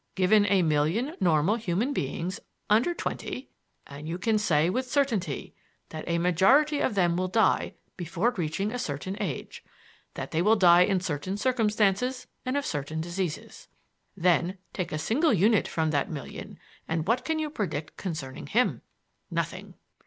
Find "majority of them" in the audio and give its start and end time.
6.17-7.15